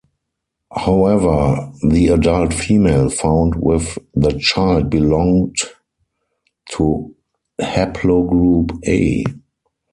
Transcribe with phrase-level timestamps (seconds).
[0.75, 5.55] However, the adult female found with the child belonged
[6.71, 7.15] to
[7.59, 9.23] haplogroup A.